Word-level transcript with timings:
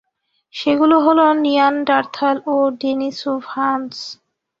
সেগুলো 0.53 0.95
হলো 0.99 1.25
নিয়ানডার্থাল 1.43 2.35
ও 2.45 2.55
ডেনিসোভানস। 2.79 3.97